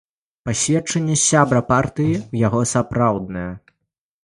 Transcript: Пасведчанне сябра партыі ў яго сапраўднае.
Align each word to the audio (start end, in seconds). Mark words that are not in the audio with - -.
Пасведчанне 0.47 1.17
сябра 1.25 1.61
партыі 1.69 2.15
ў 2.17 2.33
яго 2.47 2.65
сапраўднае. 2.73 3.47